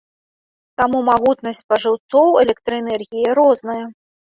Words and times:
Таму 0.81 1.01
магутнасць 1.09 1.61
спажыўцоў 1.65 2.33
электраэнергіі 2.47 3.39
розная. 3.43 3.81